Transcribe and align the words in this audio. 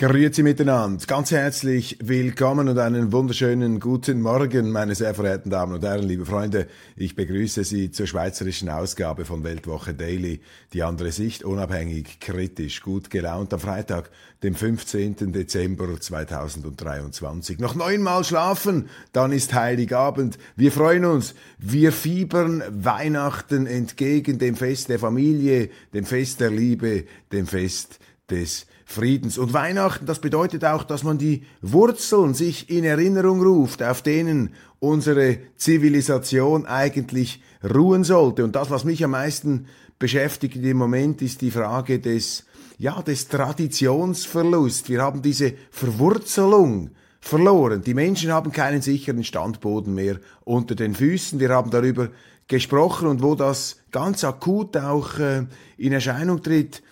Grüezi 0.00 0.42
miteinander. 0.42 1.04
Ganz 1.06 1.30
herzlich 1.30 1.98
willkommen 2.00 2.70
und 2.70 2.78
einen 2.78 3.12
wunderschönen 3.12 3.80
guten 3.80 4.22
Morgen, 4.22 4.70
meine 4.70 4.94
sehr 4.94 5.12
verehrten 5.12 5.50
Damen 5.50 5.74
und 5.74 5.84
Herren, 5.84 6.08
liebe 6.08 6.24
Freunde. 6.24 6.68
Ich 6.96 7.14
begrüße 7.16 7.64
Sie 7.64 7.90
zur 7.90 8.06
schweizerischen 8.06 8.70
Ausgabe 8.70 9.26
von 9.26 9.44
Weltwoche 9.44 9.92
Daily. 9.92 10.40
Die 10.72 10.82
andere 10.84 11.12
Sicht, 11.12 11.44
unabhängig, 11.44 12.18
kritisch, 12.18 12.80
gut 12.80 13.10
gelaunt 13.10 13.52
am 13.52 13.60
Freitag, 13.60 14.08
dem 14.42 14.54
15. 14.54 15.34
Dezember 15.34 16.00
2023. 16.00 17.58
Noch 17.58 17.74
neunmal 17.74 18.24
schlafen, 18.24 18.88
dann 19.12 19.32
ist 19.32 19.52
Heiligabend. 19.52 20.38
Wir 20.56 20.72
freuen 20.72 21.04
uns. 21.04 21.34
Wir 21.58 21.92
fiebern 21.92 22.62
Weihnachten 22.70 23.66
entgegen 23.66 24.38
dem 24.38 24.56
Fest 24.56 24.88
der 24.88 24.98
Familie, 24.98 25.68
dem 25.92 26.06
Fest 26.06 26.40
der 26.40 26.50
Liebe, 26.50 27.04
dem 27.32 27.46
Fest 27.46 27.98
des 28.30 28.64
Friedens. 28.90 29.38
Und 29.38 29.52
Weihnachten, 29.52 30.04
das 30.04 30.18
bedeutet 30.18 30.64
auch, 30.64 30.82
dass 30.82 31.04
man 31.04 31.16
die 31.16 31.44
Wurzeln 31.62 32.34
sich 32.34 32.68
in 32.68 32.82
Erinnerung 32.82 33.40
ruft, 33.40 33.84
auf 33.84 34.02
denen 34.02 34.50
unsere 34.80 35.38
Zivilisation 35.56 36.66
eigentlich 36.66 37.40
ruhen 37.62 38.02
sollte. 38.02 38.42
Und 38.42 38.56
das, 38.56 38.68
was 38.68 38.82
mich 38.82 39.04
am 39.04 39.12
meisten 39.12 39.66
beschäftigt 40.00 40.56
im 40.56 40.76
Moment, 40.76 41.22
ist 41.22 41.40
die 41.40 41.52
Frage 41.52 42.00
des, 42.00 42.46
ja, 42.78 43.00
des 43.00 43.28
Traditionsverlusts. 43.28 44.88
Wir 44.88 45.02
haben 45.02 45.22
diese 45.22 45.54
Verwurzelung 45.70 46.90
verloren. 47.20 47.82
Die 47.82 47.94
Menschen 47.94 48.32
haben 48.32 48.50
keinen 48.50 48.82
sicheren 48.82 49.22
Standboden 49.22 49.94
mehr 49.94 50.18
unter 50.44 50.74
den 50.74 50.96
Füßen. 50.96 51.38
Wir 51.38 51.50
haben 51.50 51.70
darüber 51.70 52.08
gesprochen 52.48 53.06
und 53.06 53.22
wo 53.22 53.36
das 53.36 53.78
ganz 53.92 54.24
akut 54.24 54.76
auch 54.76 55.16
äh, 55.20 55.46
in 55.76 55.92
Erscheinung 55.92 56.42
tritt, 56.42 56.82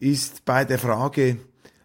ist 0.00 0.44
bei 0.44 0.64
der 0.64 0.78
Frage 0.78 1.36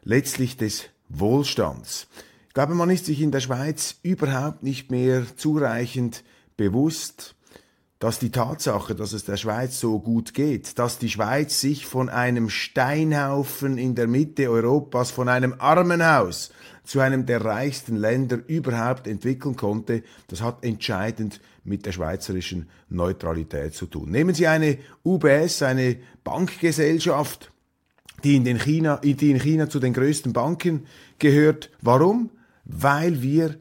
letztlich 0.04 0.58
des 0.58 0.86
Wohlstands. 1.10 2.08
Ich 2.48 2.54
glaube, 2.54 2.74
man 2.74 2.90
ist 2.90 3.06
sich 3.06 3.22
in 3.22 3.32
der 3.32 3.42
Schweiz 3.42 3.98
überhaupt 4.02 4.64
nicht 4.64 4.90
mehr 4.90 5.26
zureichend 5.36 6.24
bewusst, 6.56 7.36
dass 8.00 8.20
die 8.20 8.30
Tatsache, 8.30 8.96
dass 8.96 9.14
es 9.14 9.26
der 9.26 9.38
Schweiz 9.38 9.80
so 9.80 10.00
gut 10.00 10.34
geht, 10.34 10.80
dass 10.80 11.00
die 11.00 11.10
Schweiz 11.10 11.60
sich 11.60 11.86
von 11.86 12.10
einem 12.10 12.50
Steinhaufen 12.50 13.78
in 13.78 13.96
der 13.96 14.08
Mitte 14.08 14.50
Europas, 14.50 15.12
von 15.12 15.28
einem 15.28 15.56
Armenhaus 15.60 16.52
zu 16.84 17.00
einem 17.00 17.26
der 17.26 17.44
reichsten 17.44 17.96
Länder 17.96 18.40
überhaupt 18.48 19.08
entwickeln 19.08 19.56
konnte, 19.56 20.04
das 20.28 20.42
hat 20.42 20.64
entscheidend 20.64 21.42
mit 21.64 21.86
der 21.86 21.94
schweizerischen 21.94 22.70
Neutralität 22.90 23.74
zu 23.74 23.88
tun. 23.88 24.12
Nehmen 24.12 24.36
Sie 24.36 24.48
eine 24.48 24.78
UBS, 25.04 25.64
eine 25.64 25.98
Bankgesellschaft, 26.24 27.52
die 28.24 28.36
in, 28.36 28.60
China, 28.60 28.98
die 28.98 29.32
in 29.32 29.40
China 29.40 29.70
zu 29.70 29.80
den 29.80 29.94
größten 29.94 30.34
Banken 30.34 30.86
gehört. 31.20 31.72
Warum? 31.82 32.32
Weil 32.64 33.22
wir 33.22 33.58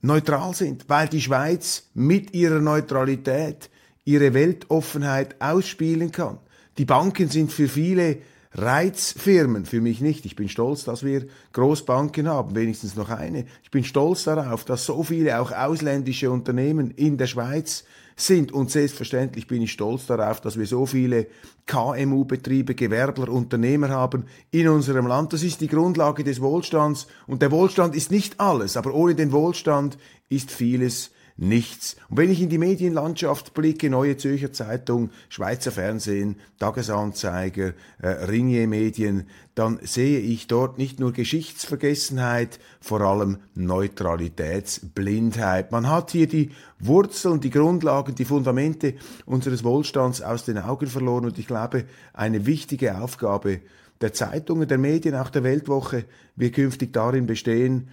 neutral 0.00 0.54
sind, 0.54 0.88
weil 0.88 1.08
die 1.08 1.20
Schweiz 1.20 1.90
mit 1.94 2.34
ihrer 2.34 2.60
Neutralität 2.60 3.70
ihre 4.04 4.34
Weltoffenheit 4.34 5.40
ausspielen 5.40 6.10
kann. 6.10 6.38
Die 6.78 6.84
Banken 6.84 7.28
sind 7.28 7.52
für 7.52 7.68
viele 7.68 8.18
Reizfirmen, 8.54 9.64
für 9.64 9.80
mich 9.80 10.00
nicht. 10.00 10.26
Ich 10.26 10.36
bin 10.36 10.48
stolz, 10.48 10.84
dass 10.84 11.04
wir 11.04 11.26
Großbanken 11.52 12.28
haben, 12.28 12.54
wenigstens 12.54 12.96
noch 12.96 13.08
eine. 13.08 13.46
Ich 13.62 13.70
bin 13.70 13.84
stolz 13.84 14.24
darauf, 14.24 14.64
dass 14.64 14.84
so 14.84 15.02
viele 15.02 15.40
auch 15.40 15.52
ausländische 15.52 16.30
Unternehmen 16.30 16.90
in 16.90 17.16
der 17.16 17.26
Schweiz 17.26 17.84
sind. 18.14 18.52
Und 18.52 18.70
selbstverständlich 18.70 19.46
bin 19.46 19.62
ich 19.62 19.72
stolz 19.72 20.06
darauf, 20.06 20.40
dass 20.40 20.58
wir 20.58 20.66
so 20.66 20.84
viele 20.84 21.26
KMU-Betriebe, 21.66 22.74
Gewerbler, 22.74 23.30
Unternehmer 23.30 23.88
haben 23.88 24.26
in 24.50 24.68
unserem 24.68 25.06
Land. 25.06 25.32
Das 25.32 25.42
ist 25.42 25.60
die 25.62 25.68
Grundlage 25.68 26.22
des 26.22 26.40
Wohlstands. 26.42 27.06
Und 27.26 27.40
der 27.40 27.50
Wohlstand 27.50 27.94
ist 27.94 28.10
nicht 28.10 28.38
alles, 28.38 28.76
aber 28.76 28.92
ohne 28.92 29.14
den 29.14 29.32
Wohlstand 29.32 29.96
ist 30.28 30.50
vieles 30.50 31.10
nichts. 31.36 31.96
Und 32.08 32.18
wenn 32.18 32.30
ich 32.30 32.40
in 32.40 32.48
die 32.48 32.58
Medienlandschaft 32.58 33.54
blicke, 33.54 33.90
Neue 33.90 34.16
Zürcher 34.16 34.52
Zeitung, 34.52 35.10
Schweizer 35.28 35.72
Fernsehen, 35.72 36.36
Tagesanzeiger, 36.58 37.72
äh, 38.00 38.08
Ringier 38.08 38.68
Medien, 38.68 39.26
dann 39.54 39.80
sehe 39.82 40.20
ich 40.20 40.46
dort 40.46 40.78
nicht 40.78 41.00
nur 41.00 41.12
Geschichtsvergessenheit, 41.12 42.58
vor 42.80 43.02
allem 43.02 43.38
Neutralitätsblindheit. 43.54 45.72
Man 45.72 45.90
hat 45.90 46.10
hier 46.10 46.26
die 46.26 46.52
Wurzeln, 46.78 47.40
die 47.40 47.50
Grundlagen, 47.50 48.14
die 48.14 48.24
Fundamente 48.24 48.94
unseres 49.26 49.62
Wohlstands 49.64 50.22
aus 50.22 50.44
den 50.44 50.58
Augen 50.58 50.86
verloren 50.86 51.26
und 51.26 51.38
ich 51.38 51.46
glaube, 51.46 51.84
eine 52.14 52.46
wichtige 52.46 52.98
Aufgabe 52.98 53.60
der 54.00 54.12
Zeitungen, 54.12 54.68
der 54.68 54.78
Medien, 54.78 55.14
auch 55.14 55.30
der 55.30 55.44
Weltwoche 55.44 56.04
wird 56.34 56.54
künftig 56.54 56.92
darin 56.92 57.26
bestehen, 57.26 57.88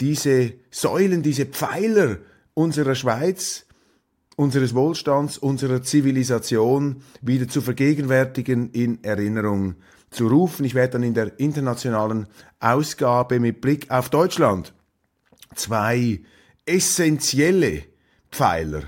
diese 0.00 0.54
Säulen, 0.70 1.22
diese 1.22 1.46
Pfeiler 1.46 2.18
unserer 2.54 2.94
Schweiz, 2.94 3.66
unseres 4.36 4.74
Wohlstands, 4.74 5.38
unserer 5.38 5.82
Zivilisation 5.82 7.02
wieder 7.20 7.48
zu 7.48 7.60
vergegenwärtigen, 7.60 8.70
in 8.70 9.02
Erinnerung 9.04 9.76
zu 10.10 10.28
rufen. 10.28 10.64
Ich 10.64 10.74
werde 10.74 10.92
dann 10.92 11.02
in 11.02 11.14
der 11.14 11.38
internationalen 11.38 12.26
Ausgabe 12.60 13.40
mit 13.40 13.60
Blick 13.60 13.90
auf 13.90 14.10
Deutschland 14.10 14.74
zwei 15.54 16.20
essentielle 16.66 17.84
Pfeiler 18.30 18.82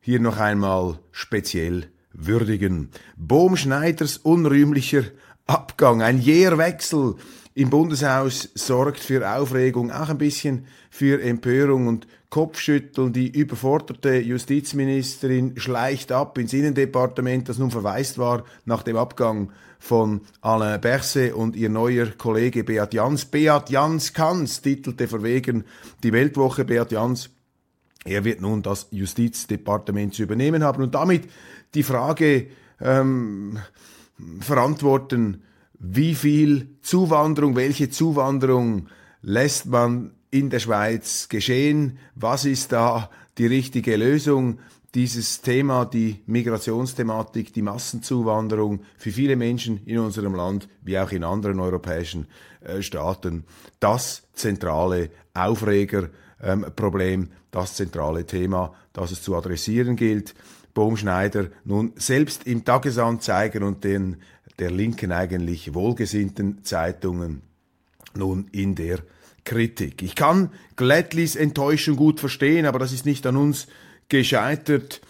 hier 0.00 0.20
noch 0.20 0.38
einmal 0.38 0.98
speziell 1.12 1.86
würdigen. 2.12 2.90
Bohm 3.16 3.56
Schneiders 3.56 4.18
unrühmlicher 4.18 5.04
Abgang, 5.46 6.02
ein 6.02 6.20
jäher 6.20 6.58
Wechsel 6.58 7.16
im 7.54 7.70
Bundeshaus 7.70 8.48
sorgt 8.54 9.00
für 9.00 9.28
Aufregung, 9.28 9.90
auch 9.90 10.08
ein 10.08 10.18
bisschen 10.18 10.66
für 10.90 11.20
Empörung 11.22 11.88
und 11.88 12.06
Kopfschütteln. 12.30 13.12
Die 13.12 13.28
überforderte 13.28 14.18
Justizministerin 14.20 15.58
schleicht 15.58 16.12
ab 16.12 16.38
ins 16.38 16.52
Innendepartement, 16.52 17.48
das 17.48 17.58
nun 17.58 17.70
verwaist 17.70 18.18
war 18.18 18.44
nach 18.64 18.82
dem 18.84 18.96
Abgang 18.96 19.50
von 19.80 20.20
Alain 20.40 20.80
Berset 20.80 21.34
und 21.34 21.56
ihr 21.56 21.68
neuer 21.68 22.06
Kollege 22.06 22.64
Beat 22.64 22.94
Jans. 22.94 23.24
Beat 23.24 23.70
Jans 23.70 24.12
Kanz 24.12 24.62
titelte 24.62 25.08
verwegen 25.08 25.64
die 26.02 26.12
Weltwoche 26.12 26.64
Beat 26.64 26.92
Jans. 26.92 27.30
Er 28.04 28.24
wird 28.24 28.40
nun 28.40 28.62
das 28.62 28.86
Justizdepartement 28.92 30.14
zu 30.14 30.22
übernehmen 30.22 30.62
haben 30.62 30.82
und 30.82 30.94
damit 30.94 31.28
die 31.74 31.82
Frage 31.82 32.46
ähm, 32.80 33.58
verantworten, 34.40 35.42
wie 35.78 36.14
viel 36.14 36.76
Zuwanderung, 36.82 37.56
welche 37.56 37.90
Zuwanderung 37.90 38.88
lässt 39.22 39.66
man 39.66 40.12
in 40.30 40.50
der 40.50 40.60
Schweiz 40.60 41.28
geschehen? 41.28 41.98
Was 42.14 42.44
ist 42.44 42.72
da 42.72 43.10
die 43.38 43.46
richtige 43.46 43.96
Lösung? 43.96 44.58
Dieses 44.94 45.40
Thema, 45.40 45.84
die 45.84 46.20
Migrationsthematik, 46.26 47.52
die 47.52 47.62
Massenzuwanderung 47.62 48.80
für 48.96 49.12
viele 49.12 49.36
Menschen 49.36 49.84
in 49.86 49.98
unserem 49.98 50.34
Land 50.34 50.68
wie 50.82 50.98
auch 50.98 51.12
in 51.12 51.22
anderen 51.22 51.60
europäischen 51.60 52.26
äh, 52.60 52.82
Staaten, 52.82 53.44
das 53.78 54.24
zentrale 54.32 55.10
Aufregerproblem, 55.32 57.22
ähm, 57.22 57.28
das 57.52 57.74
zentrale 57.74 58.26
Thema, 58.26 58.74
das 58.92 59.12
es 59.12 59.22
zu 59.22 59.36
adressieren 59.36 59.94
gilt. 59.94 60.34
Bohmschneider 60.74 61.50
nun 61.64 61.92
selbst 61.96 62.46
im 62.46 62.64
Tagesanzeiger 62.64 63.64
und 63.64 63.84
den 63.84 64.16
der 64.58 64.70
linken 64.70 65.12
eigentlich 65.12 65.72
wohlgesinnten 65.74 66.64
Zeitungen 66.64 67.42
nun 68.14 68.48
in 68.52 68.74
der 68.74 68.98
Kritik. 69.50 70.02
Ich 70.02 70.14
kann 70.14 70.50
Gladleys 70.76 71.34
Enttäuschung 71.34 71.96
gut 71.96 72.20
verstehen, 72.20 72.66
aber 72.66 72.78
das 72.78 72.92
ist 72.92 73.04
nicht 73.04 73.26
an 73.26 73.36
uns 73.36 73.66
gescheitert. 74.08 75.00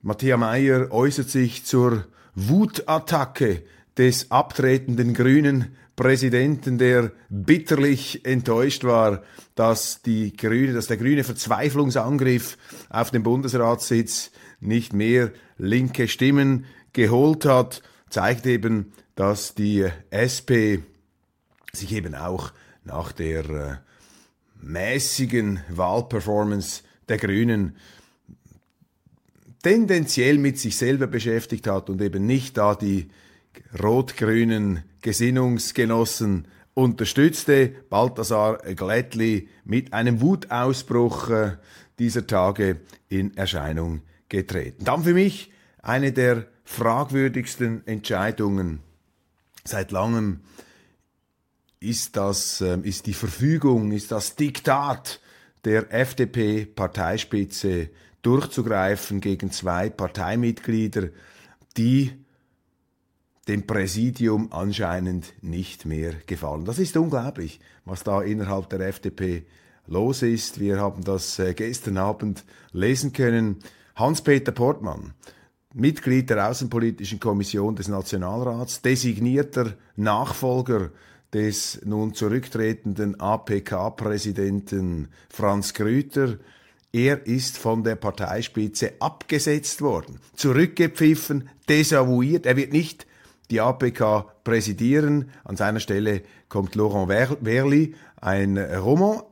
Matthias 0.00 0.40
Meyer 0.40 0.90
äußert 0.90 1.28
sich 1.28 1.66
zur 1.66 2.06
Wutattacke 2.34 3.62
des 3.98 4.30
abtretenden 4.30 5.12
grünen 5.12 5.76
Präsidenten, 5.96 6.78
der 6.78 7.12
bitterlich 7.28 8.24
enttäuscht 8.24 8.84
war, 8.84 9.22
dass 9.54 10.00
die 10.00 10.34
Grüne, 10.34 10.72
dass 10.72 10.86
der 10.86 10.96
grüne 10.96 11.22
Verzweiflungsangriff 11.22 12.56
auf 12.88 13.10
den 13.10 13.22
Bundesratssitz 13.22 14.30
nicht 14.60 14.94
mehr 14.94 15.30
linke 15.58 16.08
Stimmen 16.08 16.64
geholt 16.94 17.44
hat 17.44 17.82
zeigt 18.10 18.44
eben, 18.46 18.92
dass 19.14 19.54
die 19.54 19.88
SP 20.10 20.82
sich 21.72 21.92
eben 21.92 22.14
auch 22.14 22.52
nach 22.84 23.12
der 23.12 23.48
äh, 23.48 23.76
mäßigen 24.62 25.60
Wahlperformance 25.68 26.82
der 27.08 27.18
Grünen 27.18 27.76
tendenziell 29.62 30.38
mit 30.38 30.58
sich 30.58 30.76
selber 30.76 31.06
beschäftigt 31.06 31.66
hat 31.66 31.90
und 31.90 32.00
eben 32.00 32.26
nicht 32.26 32.56
da 32.56 32.74
die 32.74 33.10
rot-grünen 33.82 34.84
Gesinnungsgenossen 35.02 36.46
unterstützte. 36.74 37.68
Balthasar 37.90 38.58
Glättli 38.58 39.48
mit 39.64 39.92
einem 39.92 40.20
Wutausbruch 40.20 41.30
äh, 41.30 41.56
dieser 41.98 42.26
Tage 42.26 42.80
in 43.08 43.36
Erscheinung 43.36 44.02
getreten. 44.28 44.84
Dann 44.84 45.04
für 45.04 45.14
mich 45.14 45.52
eine 45.82 46.12
der 46.12 46.46
fragwürdigsten 46.64 47.86
Entscheidungen 47.86 48.80
seit 49.64 49.90
langem 49.90 50.40
ist 51.80 52.16
das, 52.16 52.60
ähm, 52.60 52.84
ist 52.84 53.06
die 53.06 53.14
Verfügung, 53.14 53.90
ist 53.92 54.12
das 54.12 54.36
Diktat 54.36 55.20
der 55.64 55.92
FDP-Parteispitze 55.92 57.88
durchzugreifen 58.22 59.20
gegen 59.20 59.50
zwei 59.50 59.88
Parteimitglieder, 59.88 61.08
die 61.76 62.12
dem 63.48 63.66
Präsidium 63.66 64.52
anscheinend 64.52 65.32
nicht 65.42 65.86
mehr 65.86 66.12
gefallen. 66.26 66.66
Das 66.66 66.78
ist 66.78 66.96
unglaublich, 66.96 67.60
was 67.84 68.04
da 68.04 68.20
innerhalb 68.22 68.68
der 68.68 68.80
FDP 68.80 69.46
los 69.86 70.22
ist. 70.22 70.60
Wir 70.60 70.78
haben 70.78 71.02
das 71.02 71.38
äh, 71.38 71.54
gestern 71.54 71.96
Abend 71.96 72.44
lesen 72.72 73.12
können. 73.14 73.56
Hans-Peter 73.96 74.52
Portmann, 74.52 75.14
Mitglied 75.72 76.28
der 76.30 76.48
Außenpolitischen 76.48 77.20
Kommission 77.20 77.74
des 77.74 77.88
Nationalrats, 77.88 78.82
designierter 78.82 79.74
Nachfolger 79.96 80.90
des 81.32 81.80
nun 81.84 82.14
zurücktretenden 82.14 83.20
APK-Präsidenten 83.20 85.08
Franz 85.28 85.74
Grüter, 85.74 86.38
er 86.92 87.24
ist 87.26 87.56
von 87.56 87.84
der 87.84 87.94
Parteispitze 87.94 88.94
abgesetzt 88.98 89.80
worden, 89.80 90.18
zurückgepfiffen, 90.34 91.48
desavouiert. 91.68 92.46
Er 92.46 92.56
wird 92.56 92.72
nicht 92.72 93.06
die 93.50 93.60
APK 93.60 94.42
präsidieren. 94.42 95.30
An 95.44 95.56
seiner 95.56 95.78
Stelle 95.78 96.22
kommt 96.48 96.74
Laurent 96.74 97.38
Verly, 97.42 97.94
ein 98.20 98.58
Roman, 98.58 99.22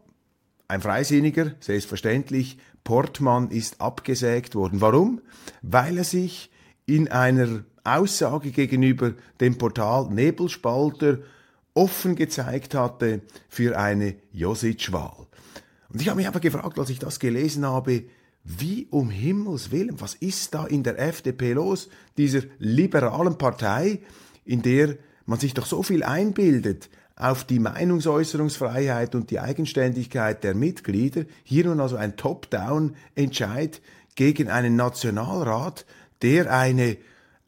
ein 0.68 0.80
Freisinniger, 0.80 1.52
selbstverständlich. 1.58 2.58
Portmann 2.84 3.50
ist 3.50 3.80
abgesägt 3.80 4.54
worden. 4.54 4.80
Warum? 4.80 5.20
Weil 5.62 5.98
er 5.98 6.04
sich 6.04 6.50
in 6.86 7.08
einer 7.08 7.64
Aussage 7.84 8.50
gegenüber 8.50 9.14
dem 9.40 9.58
Portal 9.58 10.08
Nebelspalter 10.10 11.18
offen 11.78 12.16
gezeigt 12.16 12.74
hatte 12.74 13.20
für 13.48 13.78
eine 13.78 14.16
Josic-Wahl. 14.32 15.28
Und 15.90 16.02
ich 16.02 16.08
habe 16.08 16.16
mich 16.16 16.26
einfach 16.26 16.40
gefragt, 16.40 16.76
als 16.76 16.90
ich 16.90 16.98
das 16.98 17.20
gelesen 17.20 17.64
habe, 17.64 18.02
wie 18.42 18.88
um 18.90 19.10
Himmels 19.10 19.70
willen, 19.70 20.00
was 20.00 20.14
ist 20.16 20.54
da 20.54 20.66
in 20.66 20.82
der 20.82 20.98
FDP 20.98 21.52
los, 21.52 21.88
dieser 22.16 22.42
liberalen 22.58 23.38
Partei, 23.38 24.00
in 24.44 24.62
der 24.62 24.96
man 25.24 25.38
sich 25.38 25.54
doch 25.54 25.66
so 25.66 25.84
viel 25.84 26.02
einbildet 26.02 26.90
auf 27.14 27.44
die 27.44 27.60
Meinungsäußerungsfreiheit 27.60 29.14
und 29.14 29.30
die 29.30 29.38
Eigenständigkeit 29.38 30.42
der 30.42 30.54
Mitglieder, 30.54 31.26
hier 31.44 31.66
nun 31.66 31.80
also 31.80 31.94
ein 31.96 32.16
Top-Down-Entscheid 32.16 33.80
gegen 34.16 34.48
einen 34.48 34.74
Nationalrat, 34.74 35.86
der 36.22 36.52
eine 36.52 36.96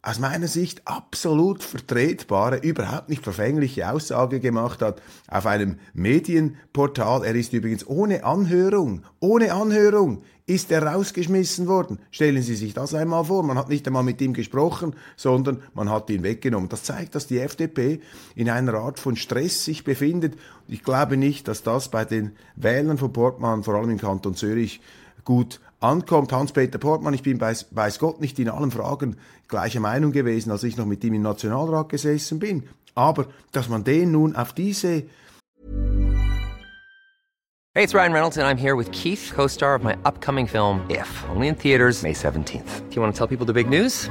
aus 0.02 0.19
meiner 0.19 0.49
Sicht 0.49 0.82
absolut 0.87 1.62
vertretbare, 1.62 2.58
überhaupt 2.58 3.11
nicht 3.11 3.23
verfängliche 3.23 3.91
Aussage 3.91 4.41
gemacht 4.41 4.81
hat 4.81 5.02
auf 5.29 5.44
einem 5.44 5.79
Medienportal. 5.93 7.23
Er 7.25 7.35
ist 7.35 7.52
übrigens 7.52 7.87
ohne 7.87 8.25
Anhörung, 8.25 9.02
ohne 9.20 9.52
Anhörung 9.52 10.23
ist 10.47 10.73
er 10.73 10.82
rausgeschmissen 10.82 11.69
worden. 11.69 12.00
Stellen 12.11 12.43
Sie 12.43 12.56
sich 12.56 12.75
das 12.75 12.94
einmal 12.94 13.25
vor. 13.26 13.44
Man 13.44 13.58
hat 13.58 13.69
nicht 13.69 13.87
einmal 13.87 14.02
mit 14.02 14.20
ihm 14.20 14.32
gesprochen, 14.32 14.97
sondern 15.17 15.62
man 15.75 15.91
hat 15.91 16.11
ihn 16.11 16.25
weggenommen. 16.25 16.69
Das 16.69 16.82
zeigt, 16.82 17.14
dass 17.14 17.29
die 17.29 17.38
FDP 17.38 18.00
in 18.35 18.50
einer 18.50 18.75
Art 18.75 18.99
von 18.99 19.17
Stress 19.17 19.64
sich 19.64 19.85
befindet. 19.85 20.35
Ich 20.67 20.82
glaube 20.82 21.17
nicht, 21.17 21.47
dass 21.47 21.62
das 21.62 21.91
bei 21.91 22.05
den 22.05 22.32
Wählern 22.56 22.99
von 22.99 23.12
Portmann, 23.12 23.62
vor 23.62 23.75
allem 23.75 23.91
im 23.91 23.99
Kanton 23.99 24.35
Zürich, 24.35 24.81
gut 25.25 25.61
ankommt. 25.80 26.32
Hans-Peter 26.32 26.78
Portmann, 26.78 27.14
ich 27.14 27.22
bin 27.22 27.38
bei, 27.38 27.54
weiß 27.70 27.98
Gott 27.98 28.20
nicht 28.20 28.38
in 28.38 28.48
allen 28.48 28.70
Fragen 28.70 29.16
gleicher 29.48 29.80
Meinung 29.80 30.12
gewesen, 30.12 30.50
als 30.50 30.62
ich 30.62 30.76
noch 30.76 30.86
mit 30.86 31.02
ihm 31.04 31.14
im 31.14 31.22
Nationalrat 31.22 31.88
gesessen 31.88 32.38
bin. 32.38 32.68
Aber 32.94 33.26
dass 33.52 33.68
man 33.68 33.84
den 33.84 34.12
nun 34.12 34.36
auf 34.36 34.52
diese 34.52 35.04
Hey, 37.72 37.84
it's 37.84 37.94
Ryan 37.94 38.12
Reynolds 38.12 38.36
and 38.36 38.48
I'm 38.48 38.58
here 38.58 38.74
with 38.74 38.90
Keith, 38.90 39.30
co-star 39.32 39.76
of 39.76 39.84
my 39.84 39.96
upcoming 40.04 40.48
film 40.48 40.84
If, 40.90 41.24
only 41.28 41.46
in 41.46 41.54
theaters 41.54 42.02
May 42.02 42.14
17th. 42.14 42.88
Do 42.90 42.96
you 42.96 43.00
want 43.00 43.14
to 43.14 43.18
tell 43.18 43.28
people 43.28 43.46
the 43.46 43.52
big 43.52 43.70
news? 43.70 44.10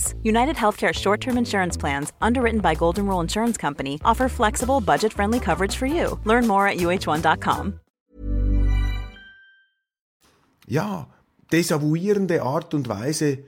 United 0.23 0.55
Healthcare 0.55 0.93
short 0.93 1.21
term 1.21 1.37
insurance 1.37 1.77
plans, 1.79 2.11
underwritten 2.21 2.61
by 2.61 2.75
Golden 2.75 3.07
Rule 3.07 3.21
Insurance 3.21 3.57
Company, 3.57 3.99
offer 4.03 4.29
flexible, 4.29 4.81
budget 4.81 5.13
friendly 5.13 5.39
coverage 5.39 5.75
for 5.75 5.87
you. 5.87 6.19
Learn 6.25 6.47
more 6.47 6.67
at 6.67 6.77
uh1.com. 6.77 7.79
Ja, 10.67 11.07
desavouierende 11.51 12.41
Art 12.43 12.73
und 12.73 12.87
Weise 12.87 13.39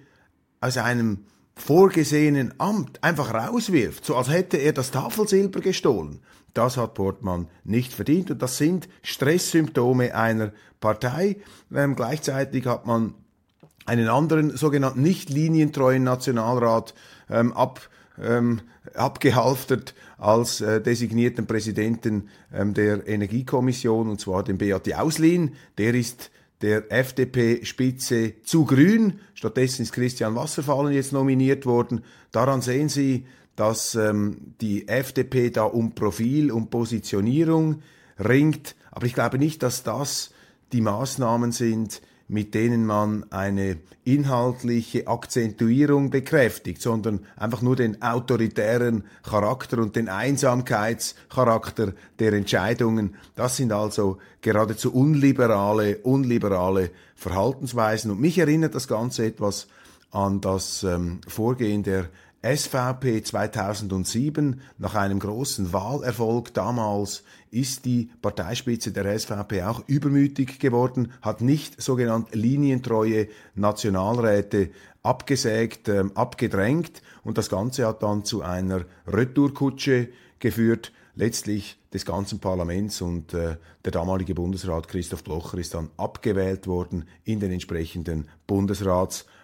aus 0.61 0.77
einem 0.77 1.25
vorgesehenen 1.55 2.53
Amt 2.59 3.03
einfach 3.03 3.33
rauswirft, 3.33 4.05
so 4.05 4.15
als 4.15 4.29
hätte 4.29 4.57
er 4.57 4.73
das 4.73 4.91
Tafelsilber 4.91 5.61
gestohlen. 5.61 6.19
Das 6.53 6.77
hat 6.77 6.93
Portmann 6.93 7.47
nicht 7.63 7.93
verdient 7.93 8.31
und 8.31 8.41
das 8.41 8.57
sind 8.57 8.87
Stresssymptome 9.01 10.13
einer 10.15 10.51
Partei. 10.79 11.37
Ähm, 11.73 11.95
gleichzeitig 11.95 12.65
hat 12.65 12.85
man 12.85 13.15
einen 13.85 14.07
anderen 14.07 14.55
sogenannten 14.55 15.01
nicht 15.01 15.29
linientreuen 15.29 16.03
Nationalrat 16.03 16.93
ähm, 17.29 17.53
ab, 17.53 17.89
ähm, 18.21 18.61
abgehalftert 18.95 19.93
als 20.17 20.61
äh, 20.61 20.81
designierten 20.81 21.47
Präsidenten 21.47 22.29
ähm, 22.53 22.73
der 22.73 23.07
Energiekommission, 23.07 24.09
und 24.09 24.21
zwar 24.21 24.43
den 24.43 24.57
Beat 24.57 24.93
Auslin. 24.93 25.55
Der 25.77 25.93
ist 25.93 26.31
der 26.61 26.91
FDP-Spitze 26.91 28.41
zu 28.43 28.65
grün. 28.65 29.19
Stattdessen 29.33 29.81
ist 29.81 29.91
Christian 29.91 30.35
Wasserfallen 30.35 30.93
jetzt 30.93 31.11
nominiert 31.11 31.65
worden. 31.65 32.03
Daran 32.31 32.61
sehen 32.61 32.87
Sie, 32.87 33.25
dass 33.55 33.95
ähm, 33.95 34.55
die 34.61 34.87
FDP 34.87 35.49
da 35.49 35.63
um 35.63 35.93
Profil, 35.93 36.51
um 36.51 36.69
Positionierung 36.69 37.81
ringt. 38.17 38.75
Aber 38.91 39.05
ich 39.05 39.13
glaube 39.13 39.37
nicht, 39.37 39.61
dass 39.61 39.83
das 39.83 40.31
die 40.71 40.81
Maßnahmen 40.81 41.51
sind, 41.51 42.01
mit 42.33 42.55
denen 42.55 42.87
man 42.87 43.25
eine 43.29 43.77
inhaltliche 44.05 45.07
Akzentuierung 45.07 46.09
bekräftigt, 46.09 46.81
sondern 46.81 47.19
einfach 47.37 47.61
nur 47.61 47.75
den 47.75 48.01
autoritären 48.01 49.03
Charakter 49.21 49.77
und 49.77 49.95
den 49.95 50.09
Einsamkeitscharakter 50.09 51.93
der 52.17 52.33
Entscheidungen. 52.33 53.15
Das 53.35 53.57
sind 53.57 53.71
also 53.71 54.17
geradezu 54.41 54.91
unliberale, 54.91 55.99
unliberale 55.99 56.89
Verhaltensweisen. 57.15 58.09
Und 58.09 58.19
mich 58.19 58.39
erinnert 58.39 58.73
das 58.73 58.87
Ganze 58.87 59.27
etwas 59.27 59.67
an 60.09 60.41
das 60.41 60.81
ähm, 60.83 61.21
Vorgehen 61.27 61.83
der 61.83 62.09
SVP 62.43 63.23
2007 63.23 64.59
nach 64.77 64.95
einem 64.95 65.19
großen 65.19 65.71
Wahlerfolg 65.71 66.53
damals 66.53 67.23
ist 67.51 67.85
die 67.85 68.09
Parteispitze 68.21 68.91
der 68.91 69.17
SVP 69.17 69.63
auch 69.63 69.81
übermütig 69.87 70.59
geworden, 70.59 71.13
hat 71.21 71.39
nicht 71.39 71.81
sogenannt 71.81 72.35
linientreue 72.35 73.29
Nationalräte 73.55 74.71
abgesägt, 75.03 75.87
ähm, 75.87 76.11
abgedrängt. 76.15 77.01
Und 77.23 77.37
das 77.37 77.49
Ganze 77.49 77.87
hat 77.87 78.03
dann 78.03 78.25
zu 78.25 78.41
einer 78.41 78.83
Retourkutsche 79.07 80.09
geführt, 80.39 80.91
letztlich 81.15 81.77
des 81.93 82.05
ganzen 82.05 82.39
Parlaments 82.39 83.01
und 83.01 83.33
äh, 83.33 83.57
der 83.85 83.91
damalige 83.91 84.33
Bundesrat 84.33 84.87
Christoph 84.87 85.23
Blocher 85.23 85.59
ist 85.59 85.75
dann 85.75 85.91
abgewählt 85.95 86.67
worden 86.67 87.05
in 87.23 87.39
den 87.39 87.51
entsprechenden 87.51 88.27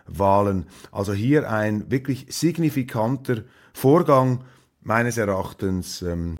Bundesratswahlen. 0.10 0.66
Also 0.92 1.13
hier 1.13 1.50
ein 1.50 1.89
wirklich 1.92 2.25
signifikanter 2.30 3.44
Vorgang 3.74 4.44
meines 4.82 5.18
Erachtens, 5.18 6.01
ähm, 6.01 6.38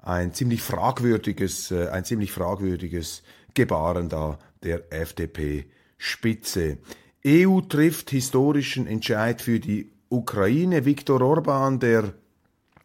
ein 0.00 0.32
ziemlich 0.32 0.62
fragwürdiges, 0.62 1.70
äh, 1.70 1.88
ein 1.88 2.04
ziemlich 2.04 2.32
fragwürdiges 2.32 3.22
Gebaren 3.54 4.08
da 4.08 4.38
der 4.62 4.92
FDP-Spitze. 4.92 6.78
EU 7.26 7.60
trifft 7.60 8.10
historischen 8.10 8.86
Entscheid 8.86 9.42
für 9.42 9.60
die 9.60 9.92
Ukraine. 10.08 10.84
Viktor 10.84 11.20
Orban, 11.20 11.78
der 11.80 12.14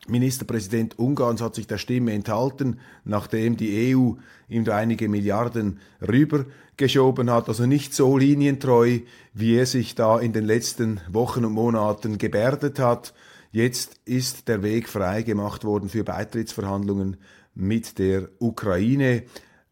Ministerpräsident 0.07 0.99
Ungarns 0.99 1.41
hat 1.41 1.55
sich 1.55 1.67
der 1.67 1.77
Stimme 1.77 2.13
enthalten, 2.13 2.79
nachdem 3.03 3.57
die 3.57 3.95
EU 3.95 4.13
ihm 4.47 4.63
da 4.63 4.77
einige 4.77 5.09
Milliarden 5.09 5.79
rübergeschoben 6.07 7.31
hat. 7.31 7.47
Also 7.49 7.65
nicht 7.65 7.93
so 7.93 8.17
linientreu, 8.17 8.99
wie 9.33 9.55
er 9.55 9.65
sich 9.65 9.95
da 9.95 10.19
in 10.19 10.33
den 10.33 10.45
letzten 10.45 11.01
Wochen 11.09 11.45
und 11.45 11.53
Monaten 11.53 12.17
gebärdet 12.17 12.79
hat. 12.79 13.13
Jetzt 13.51 13.99
ist 14.05 14.47
der 14.47 14.63
Weg 14.63 14.89
frei 14.89 15.23
gemacht 15.23 15.63
worden 15.63 15.89
für 15.89 16.03
Beitrittsverhandlungen 16.03 17.17
mit 17.55 17.97
der 17.97 18.29
Ukraine. 18.39 19.23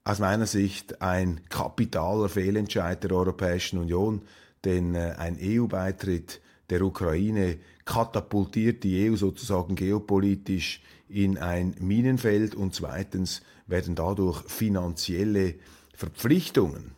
Aus 0.05 0.19
meiner 0.19 0.47
Sicht 0.47 1.01
ein 1.01 1.41
kapitaler 1.49 2.29
Fehlentscheid 2.29 3.03
der 3.03 3.11
Europäischen 3.11 3.79
Union, 3.79 4.21
denn 4.65 4.95
äh, 4.95 5.15
ein 5.17 5.37
EU-Beitritt 5.41 6.41
der 6.73 6.81
Ukraine 6.81 7.59
katapultiert 7.85 8.83
die 8.83 9.07
EU 9.07 9.15
sozusagen 9.15 9.75
geopolitisch 9.75 10.81
in 11.07 11.37
ein 11.37 11.75
Minenfeld 11.79 12.55
und 12.55 12.73
zweitens 12.73 13.43
werden 13.67 13.93
dadurch 13.93 14.41
finanzielle 14.47 15.53
Verpflichtungen 15.93 16.95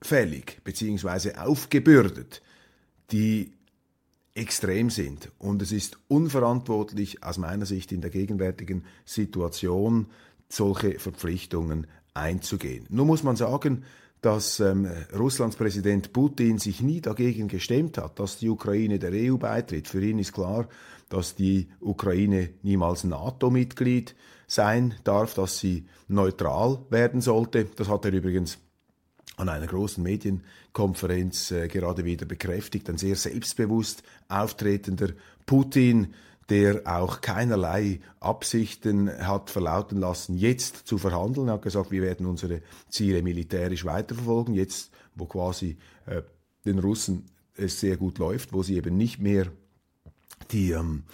fällig 0.00 0.60
bzw. 0.64 1.36
aufgebürdet, 1.36 2.42
die 3.12 3.52
extrem 4.34 4.90
sind. 4.90 5.30
Und 5.38 5.62
es 5.62 5.70
ist 5.70 5.98
unverantwortlich 6.08 7.22
aus 7.22 7.38
meiner 7.38 7.66
Sicht 7.66 7.92
in 7.92 8.00
der 8.00 8.10
gegenwärtigen 8.10 8.84
Situation, 9.04 10.08
solche 10.48 10.98
Verpflichtungen 10.98 11.86
einzugehen. 12.14 12.84
Nun 12.88 13.06
muss 13.06 13.22
man 13.22 13.36
sagen, 13.36 13.84
dass 14.22 14.60
ähm, 14.60 14.88
Russlands 15.18 15.56
Präsident 15.56 16.12
Putin 16.12 16.58
sich 16.58 16.80
nie 16.80 17.00
dagegen 17.00 17.48
gestemmt 17.48 17.98
hat, 17.98 18.18
dass 18.18 18.38
die 18.38 18.48
Ukraine 18.48 18.98
der 18.98 19.10
EU 19.12 19.36
beitritt. 19.36 19.88
Für 19.88 20.02
ihn 20.02 20.20
ist 20.20 20.32
klar, 20.32 20.68
dass 21.08 21.34
die 21.34 21.68
Ukraine 21.80 22.50
niemals 22.62 23.04
NATO-Mitglied 23.04 24.14
sein 24.46 24.94
darf, 25.04 25.34
dass 25.34 25.58
sie 25.58 25.86
neutral 26.08 26.78
werden 26.88 27.20
sollte. 27.20 27.66
Das 27.76 27.88
hat 27.88 28.04
er 28.04 28.12
übrigens 28.12 28.58
an 29.36 29.48
einer 29.48 29.66
großen 29.66 30.02
Medienkonferenz 30.02 31.50
äh, 31.50 31.66
gerade 31.66 32.04
wieder 32.04 32.24
bekräftigt. 32.24 32.88
Ein 32.88 32.98
sehr 32.98 33.16
selbstbewusst 33.16 34.04
auftretender 34.28 35.08
Putin, 35.46 36.14
der 36.48 36.82
auch 36.84 37.20
keinerlei 37.20 38.00
Absichten 38.20 39.10
hat 39.26 39.50
verlauten 39.50 39.98
lassen, 39.98 40.36
jetzt 40.36 40.76
zu 40.86 40.98
verhandeln. 40.98 41.48
Er 41.48 41.54
hat 41.54 41.62
gesagt, 41.62 41.90
wir 41.90 42.02
werden 42.02 42.26
unsere 42.26 42.62
Ziele 42.88 43.22
militärisch 43.22 43.84
weiterverfolgen, 43.84 44.54
jetzt 44.54 44.90
wo 45.14 45.26
quasi 45.26 45.76
äh, 46.06 46.22
den 46.64 46.78
Russen 46.78 47.26
es 47.56 47.80
sehr 47.80 47.96
gut 47.96 48.18
läuft, 48.18 48.52
wo 48.52 48.62
sie 48.62 48.76
eben 48.76 48.96
nicht 48.96 49.18
mehr 49.18 49.46
die 50.50 50.72
ähm, 50.72 51.04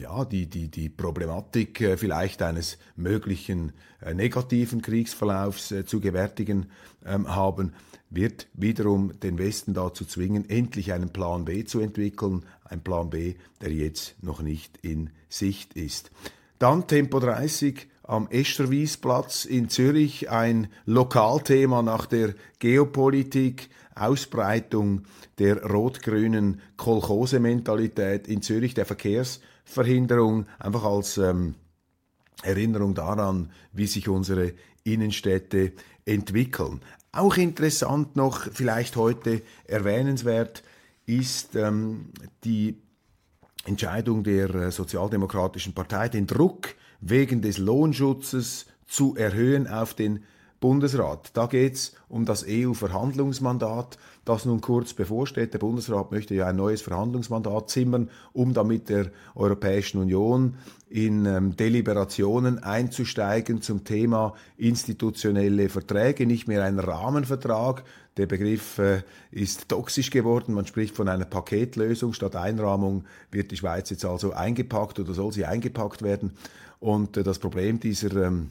ja, 0.00 0.24
die, 0.24 0.46
die, 0.46 0.68
die 0.68 0.88
Problematik 0.88 1.80
äh, 1.80 1.96
vielleicht 1.96 2.42
eines 2.42 2.78
möglichen 2.96 3.72
äh, 4.00 4.14
negativen 4.14 4.82
Kriegsverlaufs 4.82 5.72
äh, 5.72 5.84
zu 5.84 6.00
gewärtigen 6.00 6.70
ähm, 7.04 7.34
haben, 7.34 7.74
wird 8.14 8.48
wiederum 8.52 9.18
den 9.20 9.38
Westen 9.38 9.74
dazu 9.74 10.04
zwingen, 10.04 10.48
endlich 10.48 10.92
einen 10.92 11.10
Plan 11.10 11.44
B 11.44 11.64
zu 11.64 11.80
entwickeln, 11.80 12.44
ein 12.64 12.82
Plan 12.82 13.10
B, 13.10 13.34
der 13.60 13.72
jetzt 13.72 14.14
noch 14.22 14.40
nicht 14.40 14.78
in 14.82 15.10
Sicht 15.28 15.74
ist. 15.74 16.10
Dann 16.58 16.86
Tempo 16.86 17.20
30 17.20 17.88
am 18.02 18.28
Esterwiesplatz 18.28 19.44
in 19.44 19.68
Zürich, 19.68 20.30
ein 20.30 20.68
Lokalthema 20.84 21.82
nach 21.82 22.06
der 22.06 22.34
Geopolitik, 22.58 23.70
Ausbreitung 23.94 25.02
der 25.38 25.64
rot-grünen 25.64 26.60
Kolchose-Mentalität 26.76 28.28
in 28.28 28.42
Zürich, 28.42 28.74
der 28.74 28.86
Verkehrs 28.86 29.40
Verhinderung, 29.64 30.46
einfach 30.58 30.84
als 30.84 31.16
ähm, 31.16 31.54
Erinnerung 32.42 32.94
daran, 32.94 33.50
wie 33.72 33.86
sich 33.86 34.08
unsere 34.08 34.52
Innenstädte 34.84 35.72
entwickeln. 36.04 36.80
Auch 37.14 37.36
interessant 37.36 38.16
noch, 38.16 38.48
vielleicht 38.52 38.96
heute 38.96 39.42
erwähnenswert, 39.68 40.64
ist 41.06 41.54
ähm, 41.54 42.10
die 42.42 42.82
Entscheidung 43.64 44.24
der 44.24 44.52
äh, 44.52 44.70
Sozialdemokratischen 44.72 45.74
Partei, 45.74 46.08
den 46.08 46.26
Druck 46.26 46.74
wegen 47.00 47.40
des 47.40 47.58
Lohnschutzes 47.58 48.66
zu 48.88 49.14
erhöhen 49.14 49.68
auf 49.68 49.94
den 49.94 50.24
Bundesrat. 50.64 51.28
Da 51.34 51.44
geht 51.44 51.74
es 51.74 51.92
um 52.08 52.24
das 52.24 52.42
EU-Verhandlungsmandat, 52.48 53.98
das 54.24 54.46
nun 54.46 54.62
kurz 54.62 54.94
bevorsteht. 54.94 55.52
Der 55.52 55.58
Bundesrat 55.58 56.10
möchte 56.10 56.34
ja 56.34 56.46
ein 56.46 56.56
neues 56.56 56.80
Verhandlungsmandat 56.80 57.68
zimmern, 57.68 58.08
um 58.32 58.54
damit 58.54 58.88
der 58.88 59.10
Europäischen 59.34 60.00
Union 60.00 60.56
in 60.88 61.26
ähm, 61.26 61.54
Deliberationen 61.54 62.62
einzusteigen 62.62 63.60
zum 63.60 63.84
Thema 63.84 64.32
institutionelle 64.56 65.68
Verträge, 65.68 66.24
nicht 66.24 66.48
mehr 66.48 66.64
ein 66.64 66.78
Rahmenvertrag. 66.78 67.84
Der 68.16 68.24
Begriff 68.24 68.78
äh, 68.78 69.02
ist 69.30 69.68
toxisch 69.68 70.08
geworden. 70.08 70.54
Man 70.54 70.66
spricht 70.66 70.96
von 70.96 71.08
einer 71.08 71.26
Paketlösung. 71.26 72.14
Statt 72.14 72.36
Einrahmung 72.36 73.04
wird 73.30 73.50
die 73.50 73.58
Schweiz 73.58 73.90
jetzt 73.90 74.06
also 74.06 74.32
eingepackt 74.32 74.98
oder 74.98 75.12
soll 75.12 75.30
sie 75.30 75.44
eingepackt 75.44 76.00
werden. 76.00 76.32
Und 76.80 77.18
äh, 77.18 77.22
das 77.22 77.38
Problem 77.38 77.80
dieser 77.80 78.28
ähm, 78.28 78.50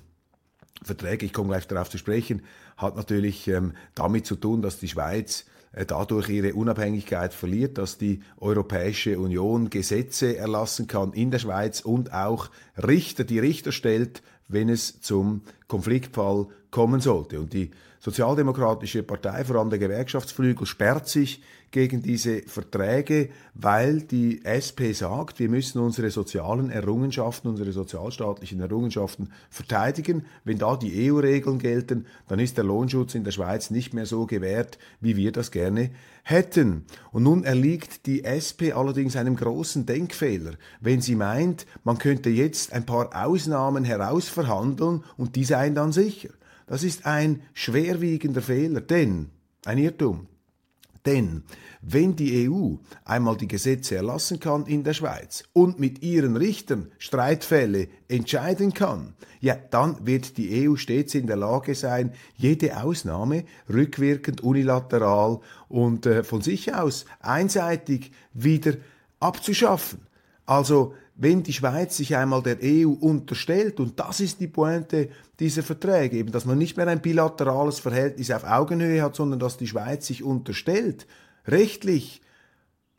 Verträge, 0.82 1.26
ich 1.26 1.34
komme 1.34 1.50
gleich 1.50 1.68
darauf 1.68 1.90
zu 1.90 1.98
sprechen, 1.98 2.42
hat 2.78 2.96
natürlich 2.96 3.48
ähm, 3.48 3.74
damit 3.96 4.26
zu 4.26 4.36
tun, 4.36 4.62
dass 4.62 4.80
die 4.80 4.88
Schweiz 4.88 5.46
äh, 5.72 5.86
dadurch 5.86 6.30
ihre 6.30 6.54
Unabhängigkeit 6.54 7.34
verliert, 7.34 7.78
dass 7.78 7.98
die 7.98 8.22
Europäische 8.38 9.20
Union 9.20 9.70
Gesetze 9.70 10.38
erlassen 10.38 10.88
kann 10.88 11.14
in 11.14 11.32
der 11.32 11.40
Schweiz 11.40 11.82
und 11.82 12.14
auch 12.14 12.50
Richter, 12.78 13.24
die 13.24 13.40
Richter 13.40 13.72
stellt, 13.72 14.24
wenn 14.48 14.70
es 14.70 15.02
zum 15.02 15.42
Konfliktfall 15.68 16.48
kommen 16.70 17.02
sollte. 17.02 17.40
Und 17.40 17.54
die 17.54 17.72
Sozialdemokratische 18.04 19.02
Partei, 19.02 19.46
vor 19.46 19.56
allem 19.56 19.70
der 19.70 19.80
Gewerkschaftsflügel, 19.80 20.68
sperrt 20.68 21.08
sich 21.08 21.42
gegen 21.72 22.02
diese 22.02 22.42
Verträge, 22.42 23.30
weil 23.54 24.02
die 24.02 24.44
SP 24.44 24.92
sagt, 24.92 25.40
wir 25.40 25.48
müssen 25.48 25.80
unsere 25.80 26.12
sozialen 26.12 26.70
Errungenschaften, 26.70 27.48
unsere 27.48 27.72
sozialstaatlichen 27.72 28.60
Errungenschaften 28.60 29.30
verteidigen. 29.50 30.26
Wenn 30.44 30.58
da 30.58 30.76
die 30.76 31.10
EU-Regeln 31.10 31.60
gelten, 31.60 32.06
dann 32.28 32.40
ist 32.40 32.58
der 32.58 32.66
Lohnschutz 32.66 33.16
in 33.16 33.24
der 33.24 33.32
Schweiz 33.32 33.70
nicht 33.70 33.94
mehr 33.94 34.06
so 34.06 34.26
gewährt, 34.26 34.80
wie 35.00 35.16
wir 35.16 35.32
das 35.32 35.50
gerne 35.50 35.90
hätten. 36.24 36.84
Und 37.14 37.24
nun 37.24 37.46
erliegt 37.46 38.06
die 38.06 38.26
SP 38.28 38.76
allerdings 38.76 39.16
einem 39.16 39.38
großen 39.38 39.86
Denkfehler, 39.86 40.56
wenn 40.82 41.00
sie 41.00 41.16
meint, 41.16 41.66
man 41.86 42.00
könnte 42.00 42.30
jetzt 42.30 42.74
ein 42.74 42.86
paar 42.86 43.26
Ausnahmen 43.26 43.86
herausverhandeln 43.86 45.06
und 45.16 45.38
die 45.38 45.46
seien 45.46 45.74
dann 45.74 45.94
sicher. 45.94 46.32
Das 46.68 46.84
ist 46.84 47.06
ein 47.06 47.42
schwerwiegender 47.54 48.42
Fehler, 48.42 48.82
denn, 48.82 49.30
ein 49.66 49.78
Irrtum, 49.78 50.28
denn 51.06 51.44
wenn 51.82 52.16
die 52.16 52.50
EU 52.50 52.76
einmal 53.04 53.36
die 53.36 53.48
Gesetze 53.48 53.96
erlassen 53.96 54.40
kann 54.40 54.66
in 54.66 54.86
der 54.86 54.94
Schweiz 54.94 55.44
und 55.52 55.80
mit 55.80 56.02
ihren 56.02 56.38
Richtern 56.38 56.92
Streitfälle 56.98 57.90
entscheiden 58.08 58.74
kann, 58.74 59.14
ja, 59.42 59.56
dann 59.56 60.06
wird 60.06 60.38
die 60.38 60.68
EU 60.68 60.78
stets 60.78 61.14
in 61.14 61.28
der 61.28 61.36
Lage 61.36 61.76
sein, 61.76 62.14
jede 62.38 62.82
Ausnahme 62.82 63.44
rückwirkend, 63.70 64.42
unilateral 64.42 65.42
und 65.68 66.06
äh, 66.06 66.24
von 66.24 66.42
sich 66.42 66.74
aus 66.74 67.06
einseitig 67.20 68.12
wieder 68.34 68.76
abzuschaffen. 69.20 70.08
Also 70.46 70.94
wenn 71.16 71.44
die 71.44 71.54
Schweiz 71.54 71.98
sich 71.98 72.16
einmal 72.16 72.42
der 72.42 72.58
EU 72.64 72.90
unterstellt, 72.90 73.80
und 73.80 74.00
das 74.00 74.20
ist 74.20 74.40
die 74.40 74.48
Pointe 74.48 75.10
dieser 75.40 75.64
Verträge, 75.64 76.18
eben, 76.18 76.32
dass 76.32 76.46
man 76.46 76.58
nicht 76.58 76.76
mehr 76.76 76.88
ein 76.88 77.02
bilaterales 77.02 77.80
Verhältnis 77.80 78.32
auf 78.32 78.44
Augenhöhe 78.44 79.02
hat, 79.02 79.16
sondern 79.16 79.40
dass 79.40 79.58
die 79.58 79.68
Schweiz 79.68 80.08
sich 80.08 80.24
unterstellt, 80.24 81.06
rechtlich, 81.48 82.22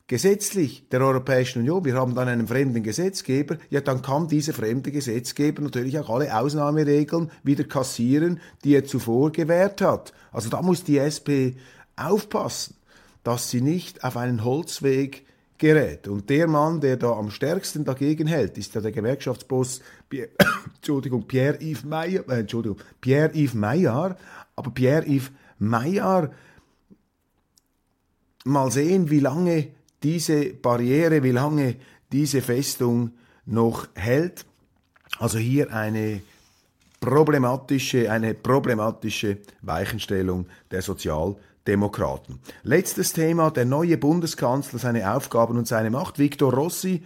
gesetzlich 0.07 0.89
der 0.91 1.01
Europäischen 1.01 1.61
Union, 1.61 1.85
wir 1.85 1.95
haben 1.95 2.15
dann 2.15 2.29
einen 2.29 2.47
fremden 2.47 2.83
Gesetzgeber, 2.83 3.57
ja, 3.71 3.81
dann 3.81 4.03
kann 4.03 4.29
dieser 4.29 4.53
fremde 4.53 4.93
Gesetzgeber 4.93 5.63
natürlich 5.63 5.99
auch 5.99 6.11
alle 6.11 6.39
Ausnahmeregeln 6.39 7.31
wieder 7.43 7.65
kassieren, 7.65 8.41
die 8.63 8.75
er 8.75 8.85
zuvor 8.85 9.33
gewährt 9.33 9.81
hat. 9.81 10.13
Also 10.31 10.51
da 10.51 10.63
muss 10.63 10.85
die 10.85 10.99
SP 10.99 11.57
aufpassen, 11.97 12.77
dass 13.23 13.51
sie 13.51 13.61
nicht 13.63 14.05
auf 14.05 14.17
einen 14.17 14.45
Holzweg 14.45 15.25
gerät. 15.59 16.09
Und 16.09 16.29
der 16.31 16.47
Mann, 16.47 16.81
der 16.81 16.97
da 16.97 17.13
am 17.13 17.31
stärksten 17.31 17.85
dagegen 17.85 18.27
hält, 18.27 18.59
ist 18.59 18.75
ja 18.75 18.81
der 18.81 18.93
Gewerkschaftsboss 18.93 19.81
Pierre, 20.09 20.31
Entschuldigung, 20.77 21.27
Pierre-Yves 21.27 21.85
Meyer, 21.85 22.29
äh, 22.29 22.41
Entschuldigung, 22.41 22.79
Pierre-Yves 23.01 23.55
Meyer, 23.55 24.17
aber 24.57 24.71
Pierre-Yves 24.71 25.31
Meyer, 25.59 26.31
mal 28.45 28.71
sehen, 28.71 29.11
wie 29.11 29.21
lange 29.21 29.69
diese 30.03 30.53
Barriere, 30.53 31.23
wie 31.23 31.33
lange 31.33 31.77
diese 32.13 32.43
Festung 32.43 33.13
noch 33.47 33.89
hält. 33.95 34.45
Also 35.19 35.39
hier 35.39 35.73
eine 35.73 36.21
problematische, 37.01 38.11
eine 38.11 38.35
problematische 38.35 39.39
Weichenstellung 39.63 40.47
der 40.71 40.83
Sozialdemokraten. 41.65 42.41
Letztes 42.63 43.15
Thema, 43.15 43.51
der 43.51 43.65
neue 43.65 43.97
Bundeskanzler, 43.97 44.79
seine 44.79 45.15
Aufgaben 45.15 45.57
und 45.57 45.67
seine 45.67 45.91
Macht. 45.91 46.19
Viktor 46.19 46.53
Rossi, 46.53 47.03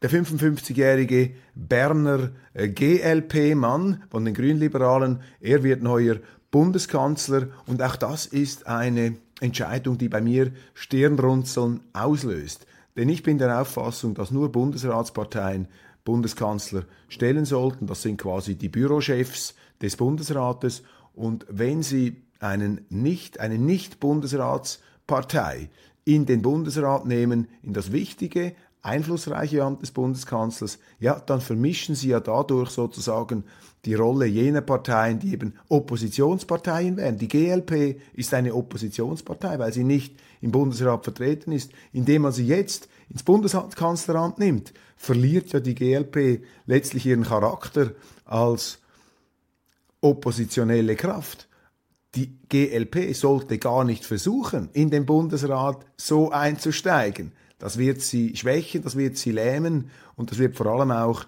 der 0.00 0.10
55-jährige 0.10 1.32
Berner 1.54 2.30
äh, 2.54 2.68
GLP-Mann 2.68 4.04
von 4.08 4.24
den 4.24 4.34
Grünliberalen, 4.34 5.20
er 5.40 5.64
wird 5.64 5.82
neuer 5.82 6.16
Bundeskanzler 6.52 7.48
und 7.66 7.82
auch 7.82 7.96
das 7.96 8.26
ist 8.26 8.66
eine 8.66 9.16
Entscheidung, 9.40 9.98
die 9.98 10.08
bei 10.08 10.20
mir 10.20 10.52
Stirnrunzeln 10.74 11.80
auslöst. 11.92 12.66
Denn 12.96 13.08
ich 13.08 13.22
bin 13.22 13.38
der 13.38 13.60
Auffassung, 13.60 14.14
dass 14.14 14.30
nur 14.30 14.52
Bundesratsparteien 14.52 15.68
Bundeskanzler 16.04 16.84
stellen 17.08 17.44
sollten. 17.44 17.86
Das 17.86 18.02
sind 18.02 18.18
quasi 18.20 18.54
die 18.54 18.68
Bürochefs 18.68 19.54
des 19.82 19.96
Bundesrates. 19.96 20.82
Und 21.14 21.46
wenn 21.48 21.82
sie 21.82 22.22
einen 22.40 22.84
nicht, 22.88 23.38
eine 23.40 23.58
Nicht-Bundesratspartei 23.58 25.70
in 26.04 26.26
den 26.26 26.42
Bundesrat 26.42 27.06
nehmen, 27.06 27.46
in 27.62 27.72
das 27.72 27.92
wichtige, 27.92 28.54
einflussreiche 28.82 29.62
Amt 29.62 29.82
des 29.82 29.92
Bundeskanzlers, 29.92 30.78
ja, 30.98 31.20
dann 31.20 31.40
vermischen 31.40 31.94
sie 31.94 32.08
ja 32.08 32.20
dadurch 32.20 32.70
sozusagen 32.70 33.44
die 33.84 33.94
Rolle 33.94 34.26
jener 34.26 34.60
Parteien, 34.60 35.18
die 35.18 35.32
eben 35.32 35.54
Oppositionsparteien 35.68 36.96
wären. 36.96 37.18
Die 37.18 37.28
GLP 37.28 38.00
ist 38.12 38.34
eine 38.34 38.54
Oppositionspartei, 38.54 39.58
weil 39.58 39.72
sie 39.72 39.84
nicht 39.84 40.16
im 40.40 40.50
Bundesrat 40.50 41.04
vertreten 41.04 41.52
ist. 41.52 41.72
Indem 41.92 42.22
man 42.22 42.32
sie 42.32 42.46
jetzt 42.46 42.88
ins 43.08 43.22
Bundeskanzleramt 43.22 44.38
nimmt, 44.38 44.72
verliert 44.96 45.52
ja 45.52 45.60
die 45.60 45.74
GLP 45.74 46.44
letztlich 46.66 47.06
ihren 47.06 47.24
Charakter 47.24 47.92
als 48.24 48.78
oppositionelle 50.02 50.96
Kraft. 50.96 51.48
Die 52.14 52.38
GLP 52.48 53.14
sollte 53.14 53.58
gar 53.58 53.84
nicht 53.84 54.04
versuchen, 54.04 54.70
in 54.72 54.90
den 54.90 55.06
Bundesrat 55.06 55.86
so 55.96 56.30
einzusteigen. 56.30 57.32
Das 57.58 57.78
wird 57.78 58.00
sie 58.00 58.34
schwächen, 58.34 58.82
das 58.82 58.96
wird 58.96 59.16
sie 59.16 59.32
lähmen 59.32 59.90
und 60.16 60.30
das 60.30 60.38
wird 60.38 60.56
vor 60.56 60.66
allem 60.66 60.90
auch 60.90 61.26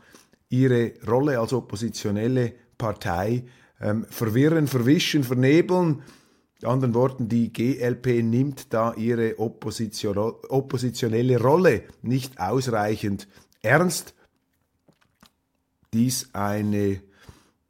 ihre 0.49 0.93
Rolle 1.07 1.39
als 1.39 1.53
oppositionelle 1.53 2.55
Partei 2.79 3.45
ähm, 3.81 4.07
verwirren, 4.09 4.67
verwischen, 4.67 5.25
vernebeln. 5.25 6.03
Mit 6.55 6.65
anderen 6.65 6.95
Worten, 6.95 7.29
die 7.29 7.53
GLP 7.53 8.23
nimmt 8.23 8.73
da 8.73 8.95
ihre 8.95 9.39
Opposition, 9.39 10.17
oppositionelle 10.17 11.41
Rolle 11.41 11.85
nicht 12.03 12.41
ausreichend 12.41 13.29
ernst. 13.62 14.15
Dies 15.93 16.31
eine, 16.33 17.03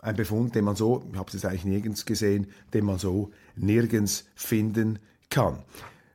ein 0.02 0.16
Befund, 0.16 0.54
den 0.54 0.64
man 0.64 0.76
so, 0.76 1.04
ich 1.10 1.18
habe 1.18 1.30
es 1.32 1.44
eigentlich 1.44 1.64
nirgends 1.64 2.04
gesehen, 2.04 2.48
den 2.74 2.84
man 2.84 2.98
so 2.98 3.30
nirgends 3.56 4.26
finden 4.34 4.98
kann. 5.30 5.58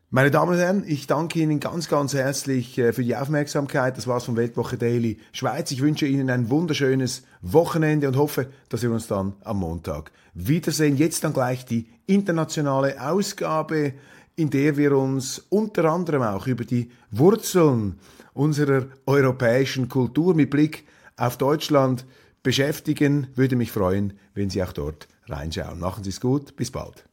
Meine 0.09 0.29
Damen 0.29 0.53
und 0.53 0.57
Herren, 0.57 0.83
ich 0.85 1.07
danke 1.07 1.39
Ihnen 1.39 1.59
ganz, 1.59 1.89
ganz 1.89 2.13
herzlich 2.13 2.77
äh, 2.77 2.93
für 2.93 3.03
die 3.03 3.15
Aufmerksamkeit. 3.15 3.97
Das 3.97 4.07
war's 4.07 4.25
von 4.25 4.35
Weltwoche 4.35 4.77
Daily 4.77 5.17
Schweiz. 5.31 5.71
Ich 5.71 5.81
wünsche 5.81 6.05
Ihnen 6.05 6.29
ein 6.29 6.49
wunderschönes 6.49 7.23
Wochenende 7.41 8.07
und 8.07 8.17
hoffe, 8.17 8.47
dass 8.69 8.83
wir 8.83 8.91
uns 8.91 9.07
dann 9.07 9.33
am 9.43 9.59
Montag 9.59 10.11
wiedersehen. 10.33 10.97
Jetzt 10.97 11.23
dann 11.23 11.33
gleich 11.33 11.65
die 11.65 11.87
internationale 12.05 13.01
Ausgabe, 13.01 13.93
in 14.35 14.49
der 14.49 14.77
wir 14.77 14.97
uns 14.97 15.45
unter 15.49 15.85
anderem 15.85 16.23
auch 16.23 16.47
über 16.47 16.63
die 16.63 16.91
Wurzeln 17.11 17.99
unserer 18.33 18.87
europäischen 19.05 19.89
Kultur 19.89 20.35
mit 20.35 20.49
Blick 20.49 20.85
auf 21.17 21.37
Deutschland 21.37 22.05
beschäftigen. 22.47 23.27
Würde 23.35 23.57
mich 23.57 23.73
freuen, 23.73 24.13
wenn 24.33 24.49
Sie 24.49 24.63
auch 24.63 24.71
dort 24.71 25.09
reinschauen. 25.27 25.81
Machen 25.81 26.05
Sie 26.05 26.11
es 26.11 26.21
gut. 26.21 26.55
Bis 26.55 26.71
bald. 26.71 27.06